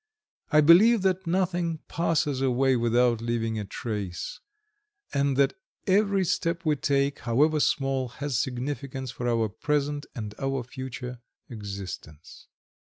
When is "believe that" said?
0.61-1.27